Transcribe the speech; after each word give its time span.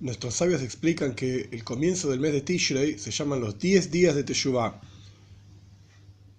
Nuestros 0.00 0.34
sabios 0.34 0.62
explican 0.62 1.14
que 1.14 1.50
el 1.52 1.62
comienzo 1.62 2.08
del 2.08 2.20
mes 2.20 2.32
de 2.32 2.40
Tishrei 2.40 2.98
se 2.98 3.10
llaman 3.10 3.42
los 3.42 3.58
10 3.58 3.90
días 3.90 4.14
de 4.14 4.24
Teshuvah. 4.24 4.80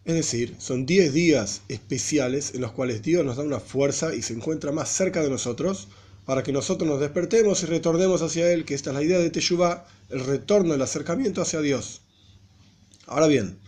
Es 0.03 0.15
decir, 0.15 0.55
son 0.57 0.87
10 0.87 1.13
días 1.13 1.61
especiales 1.67 2.55
en 2.55 2.61
los 2.61 2.71
cuales 2.71 3.03
Dios 3.03 3.23
nos 3.23 3.37
da 3.37 3.43
una 3.43 3.59
fuerza 3.59 4.15
y 4.15 4.23
se 4.23 4.33
encuentra 4.33 4.71
más 4.71 4.89
cerca 4.89 5.21
de 5.21 5.29
nosotros 5.29 5.89
para 6.25 6.41
que 6.41 6.51
nosotros 6.51 6.89
nos 6.89 6.99
despertemos 6.99 7.61
y 7.61 7.67
retornemos 7.67 8.23
hacia 8.23 8.51
Él, 8.51 8.65
que 8.65 8.73
esta 8.73 8.89
es 8.89 8.95
la 8.95 9.03
idea 9.03 9.19
de 9.19 9.29
Teshuvah, 9.29 9.85
el 10.09 10.25
retorno, 10.25 10.73
el 10.73 10.81
acercamiento 10.81 11.43
hacia 11.43 11.61
Dios. 11.61 12.01
Ahora 13.05 13.27
bien, 13.27 13.59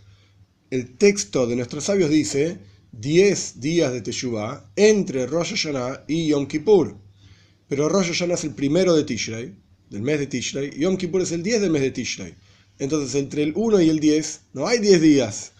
el 0.72 0.98
texto 0.98 1.46
de 1.46 1.56
nuestros 1.56 1.84
sabios 1.84 2.10
dice 2.10 2.58
10 2.94 3.60
días 3.60 3.94
de 3.94 4.02
Teshuvah 4.02 4.72
entre 4.76 5.28
Rosh 5.28 5.52
Hashanah 5.52 6.06
y 6.08 6.30
Yom 6.30 6.48
Kippur. 6.48 6.98
Pero 7.68 7.90
Rosh 7.90 8.08
Hashanah 8.08 8.34
es 8.34 8.44
el 8.44 8.56
primero 8.56 8.96
de 8.96 9.04
Tishrei, 9.04 9.56
del 9.94 10.02
mes 10.02 10.20
de 10.20 10.26
Tishrei, 10.26 10.72
Yom 10.72 10.98
Kippur 10.98 11.22
es 11.22 11.32
el 11.32 11.44
10 11.44 11.62
del 11.62 11.70
mes 11.70 11.84
de 11.84 11.92
Tishrei. 11.92 12.34
Entonces, 12.80 13.14
entre 13.14 13.44
el 13.44 13.54
1 13.56 13.80
y 13.80 13.90
el 13.90 14.00
10 14.00 14.42
no 14.54 14.66
hay 14.66 14.80
10 14.80 15.00
días. 15.00 15.52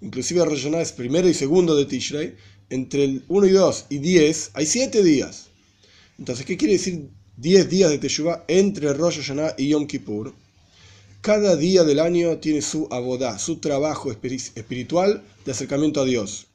Inclusive 0.00 0.44
Rosh 0.44 0.62
Hashanah 0.62 0.80
es 0.80 0.92
primero 0.92 1.28
y 1.28 1.34
segundo 1.34 1.74
de 1.74 1.86
Tishrei. 1.86 2.36
Entre 2.70 3.02
el 3.02 3.24
1 3.26 3.46
y 3.48 3.50
2 3.50 3.86
y 3.90 3.98
10 3.98 4.50
hay 4.54 4.66
7 4.66 5.02
días. 5.02 5.48
Entonces, 6.20 6.46
¿qué 6.46 6.56
quiere 6.56 6.74
decir 6.74 7.08
10 7.38 7.68
días 7.68 7.90
de 7.90 7.98
Teshuvah 7.98 8.44
entre 8.46 8.92
Rosh 8.92 9.16
Hashanah 9.16 9.56
y 9.58 9.70
Yom 9.70 9.88
Kippur? 9.88 10.34
Cada 11.20 11.56
día 11.56 11.82
del 11.82 11.98
año 11.98 12.38
tiene 12.38 12.62
su 12.62 12.86
abodá, 12.92 13.40
su 13.40 13.56
trabajo 13.56 14.12
espiritual 14.12 15.24
de 15.44 15.50
acercamiento 15.50 16.00
a 16.00 16.04
Dios. 16.04 16.46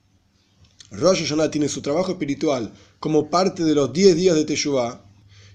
Rosh 0.90 1.20
Hashanah 1.20 1.52
tiene 1.52 1.68
su 1.68 1.82
trabajo 1.82 2.14
espiritual 2.14 2.72
como 3.02 3.30
parte 3.30 3.66
de 3.66 3.76
los 3.76 3.92
10 3.92 4.16
días 4.16 4.36
de 4.38 4.46
Teshuvah, 4.46 5.05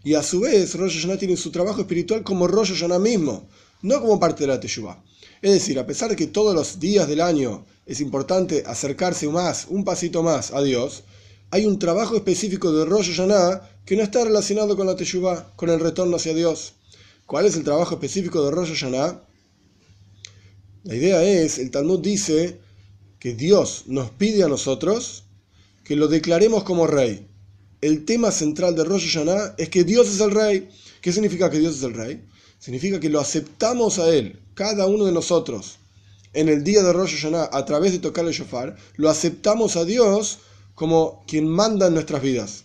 y 0.02 0.14
a 0.14 0.22
su 0.22 0.40
vez 0.40 0.74
Rosh 0.74 0.96
Hashanah 0.96 1.18
tiene 1.18 1.36
su 1.36 1.50
trabajo 1.50 1.80
espiritual 1.80 2.22
como 2.22 2.46
Rosh 2.46 2.72
Hashanah 2.72 2.98
mismo, 2.98 3.48
no 3.82 4.00
como 4.00 4.18
parte 4.18 4.44
de 4.44 4.48
la 4.48 4.60
Teshuvah. 4.60 5.02
Es 5.42 5.52
decir, 5.52 5.78
a 5.78 5.86
pesar 5.86 6.10
de 6.10 6.16
que 6.16 6.26
todos 6.26 6.54
los 6.54 6.80
días 6.80 7.08
del 7.08 7.20
año 7.20 7.66
es 7.86 8.00
importante 8.00 8.62
acercarse 8.66 9.28
más, 9.28 9.66
un 9.68 9.84
pasito 9.84 10.22
más 10.22 10.52
a 10.52 10.62
Dios, 10.62 11.04
hay 11.50 11.66
un 11.66 11.78
trabajo 11.78 12.16
específico 12.16 12.72
de 12.72 12.84
Rosh 12.84 13.10
Hashanah 13.10 13.68
que 13.84 13.96
no 13.96 14.02
está 14.02 14.24
relacionado 14.24 14.76
con 14.76 14.86
la 14.86 14.96
Teshuvah, 14.96 15.52
con 15.56 15.70
el 15.70 15.80
retorno 15.80 16.16
hacia 16.16 16.34
Dios. 16.34 16.74
¿Cuál 17.26 17.46
es 17.46 17.56
el 17.56 17.64
trabajo 17.64 17.94
específico 17.94 18.44
de 18.44 18.50
Rosh 18.50 18.70
Hashanah? 18.70 19.22
La 20.84 20.94
idea 20.94 21.22
es, 21.22 21.58
el 21.58 21.70
Talmud 21.70 22.00
dice 22.00 22.60
que 23.18 23.34
Dios 23.34 23.84
nos 23.86 24.10
pide 24.10 24.44
a 24.44 24.48
nosotros 24.48 25.24
que 25.84 25.96
lo 25.96 26.08
declaremos 26.08 26.64
como 26.64 26.86
rey. 26.86 27.29
El 27.80 28.04
tema 28.04 28.30
central 28.30 28.76
de 28.76 28.84
Rosh 28.84 29.06
Hashanah 29.06 29.54
es 29.56 29.70
que 29.70 29.84
Dios 29.84 30.08
es 30.08 30.20
el 30.20 30.32
rey. 30.32 30.68
¿Qué 31.00 31.12
significa 31.12 31.50
que 31.50 31.58
Dios 31.58 31.76
es 31.76 31.82
el 31.82 31.94
rey? 31.94 32.22
Significa 32.58 33.00
que 33.00 33.08
lo 33.08 33.20
aceptamos 33.20 33.98
a 33.98 34.14
Él, 34.14 34.38
cada 34.54 34.86
uno 34.86 35.06
de 35.06 35.12
nosotros, 35.12 35.78
en 36.34 36.48
el 36.48 36.62
día 36.62 36.82
de 36.82 36.92
Rosh 36.92 37.16
Hashanah, 37.16 37.48
a 37.50 37.64
través 37.64 37.92
de 37.92 37.98
tocar 37.98 38.24
el 38.26 38.32
shofar, 38.32 38.76
lo 38.96 39.08
aceptamos 39.08 39.76
a 39.76 39.84
Dios 39.84 40.38
como 40.74 41.24
quien 41.26 41.48
manda 41.48 41.86
en 41.86 41.94
nuestras 41.94 42.22
vidas. 42.22 42.64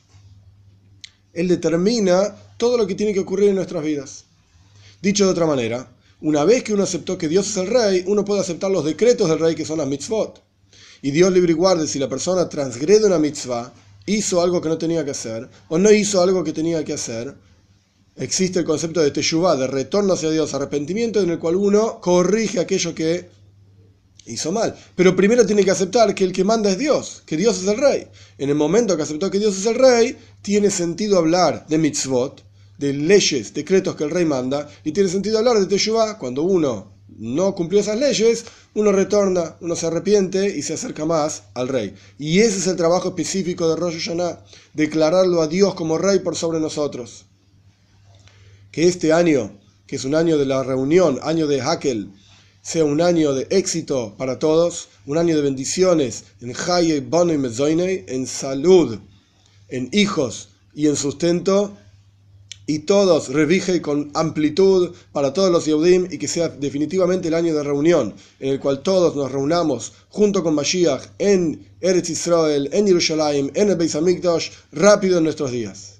Él 1.33 1.47
determina 1.47 2.35
todo 2.57 2.77
lo 2.77 2.85
que 2.85 2.95
tiene 2.95 3.13
que 3.13 3.21
ocurrir 3.21 3.49
en 3.49 3.55
nuestras 3.55 3.83
vidas. 3.83 4.25
Dicho 5.01 5.25
de 5.25 5.31
otra 5.31 5.45
manera, 5.45 5.89
una 6.21 6.43
vez 6.43 6.63
que 6.63 6.73
uno 6.73 6.83
aceptó 6.83 7.17
que 7.17 7.27
Dios 7.27 7.47
es 7.49 7.57
el 7.57 7.67
rey, 7.67 8.03
uno 8.07 8.23
puede 8.23 8.41
aceptar 8.41 8.69
los 8.69 8.85
decretos 8.85 9.29
del 9.29 9.39
rey 9.39 9.55
que 9.55 9.65
son 9.65 9.79
las 9.79 9.87
mitzvot. 9.87 10.43
Y 11.01 11.11
Dios 11.11 11.31
libre 11.31 11.51
y 11.51 11.55
guarde 11.55 11.87
si 11.87 11.99
la 11.99 12.09
persona 12.09 12.47
transgrede 12.49 13.05
una 13.05 13.19
mitzvah, 13.19 13.73
hizo 14.05 14.41
algo 14.41 14.61
que 14.61 14.69
no 14.69 14.77
tenía 14.77 15.03
que 15.03 15.11
hacer, 15.11 15.49
o 15.69 15.77
no 15.77 15.91
hizo 15.91 16.21
algo 16.21 16.43
que 16.43 16.53
tenía 16.53 16.83
que 16.83 16.93
hacer, 16.93 17.35
existe 18.15 18.59
el 18.59 18.65
concepto 18.65 19.01
de 19.01 19.11
teshuvah, 19.11 19.55
de 19.55 19.67
retorno 19.67 20.13
hacia 20.13 20.29
Dios, 20.29 20.53
arrepentimiento, 20.53 21.21
en 21.21 21.31
el 21.31 21.39
cual 21.39 21.55
uno 21.55 21.99
corrige 21.99 22.59
aquello 22.59 22.93
que 22.93 23.29
hizo 24.25 24.51
mal. 24.51 24.75
Pero 24.95 25.15
primero 25.15 25.45
tiene 25.45 25.63
que 25.63 25.71
aceptar 25.71 26.13
que 26.15 26.23
el 26.23 26.31
que 26.31 26.43
manda 26.43 26.69
es 26.69 26.77
Dios, 26.77 27.23
que 27.25 27.37
Dios 27.37 27.61
es 27.61 27.67
el 27.67 27.77
rey. 27.77 28.07
En 28.37 28.49
el 28.49 28.55
momento 28.55 28.95
que 28.95 29.03
aceptó 29.03 29.29
que 29.29 29.39
Dios 29.39 29.57
es 29.57 29.65
el 29.65 29.75
rey, 29.75 30.17
tiene 30.41 30.69
sentido 30.71 31.17
hablar 31.17 31.65
de 31.67 31.77
mitzvot, 31.77 32.43
de 32.77 32.93
leyes, 32.93 33.53
decretos 33.53 33.95
que 33.95 34.03
el 34.03 34.11
rey 34.11 34.25
manda, 34.25 34.69
y 34.83 34.91
tiene 34.91 35.09
sentido 35.09 35.37
hablar 35.37 35.59
de 35.59 35.65
Teshuvah 35.65 36.17
cuando 36.17 36.43
uno 36.43 36.94
no 37.07 37.55
cumplió 37.55 37.79
esas 37.79 37.99
leyes, 37.99 38.45
uno 38.73 38.91
retorna, 38.91 39.55
uno 39.61 39.75
se 39.75 39.87
arrepiente 39.87 40.57
y 40.57 40.61
se 40.61 40.73
acerca 40.73 41.05
más 41.05 41.43
al 41.53 41.67
rey. 41.67 41.95
Y 42.17 42.39
ese 42.39 42.59
es 42.59 42.67
el 42.67 42.75
trabajo 42.75 43.09
específico 43.09 43.69
de 43.69 43.75
Rosh 43.75 43.99
Hashanah, 43.99 44.43
declararlo 44.73 45.41
a 45.41 45.47
Dios 45.47 45.75
como 45.75 45.97
rey 45.97 46.19
por 46.19 46.35
sobre 46.35 46.59
nosotros. 46.59 47.25
Que 48.71 48.87
este 48.87 49.13
año, 49.13 49.57
que 49.87 49.95
es 49.95 50.05
un 50.05 50.15
año 50.15 50.37
de 50.37 50.45
la 50.45 50.63
reunión, 50.63 51.19
año 51.23 51.47
de 51.47 51.61
Hakel, 51.61 52.11
sea 52.61 52.83
un 52.83 52.99
año 52.99 53.33
de 53.33 53.47
éxito 53.51 54.15
para 54.17 54.39
todos, 54.39 54.89
un 55.05 55.19
año 55.19 55.35
de 55.35 55.43
bendiciones 55.43 56.25
en 56.41 56.53
Haye, 56.55 56.99
Bono 56.99 57.31
y 57.31 58.05
en 58.07 58.25
salud, 58.25 58.99
en 59.69 59.89
hijos 59.93 60.49
y 60.73 60.87
en 60.87 60.95
sustento, 60.95 61.77
y 62.67 62.79
todos 62.79 63.29
revige 63.29 63.81
con 63.81 64.11
amplitud 64.13 64.91
para 65.11 65.33
todos 65.33 65.51
los 65.51 65.65
Yehudim 65.65 66.07
y 66.11 66.17
que 66.17 66.27
sea 66.27 66.49
definitivamente 66.49 67.27
el 67.27 67.33
año 67.33 67.53
de 67.55 67.63
reunión, 67.63 68.13
en 68.39 68.49
el 68.49 68.59
cual 68.59 68.81
todos 68.81 69.15
nos 69.15 69.31
reunamos 69.31 69.93
junto 70.09 70.43
con 70.43 70.55
Mashiach 70.55 71.03
en 71.19 71.67
Eretz 71.81 72.09
Israel, 72.09 72.69
en 72.71 72.87
Jerusalén, 72.87 73.51
en 73.53 73.69
el 73.69 73.75
Beis 73.75 73.95
Hamikdash, 73.95 74.49
rápido 74.71 75.17
en 75.17 75.25
nuestros 75.25 75.51
días. 75.51 75.94